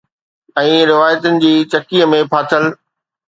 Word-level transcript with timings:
۽ 0.61 0.71
روايتن 0.91 1.33
جي 1.43 1.51
چکی 1.73 1.99
۾ 2.13 2.21
ڦاٿل 2.31 2.65